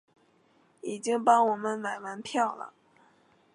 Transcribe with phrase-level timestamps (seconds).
[0.81, 2.73] 已经帮我们买完票了